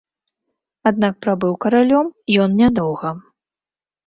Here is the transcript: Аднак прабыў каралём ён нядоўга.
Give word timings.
Аднак 0.89 1.13
прабыў 1.25 1.53
каралём 1.67 2.07
ён 2.47 2.57
нядоўга. 2.63 3.09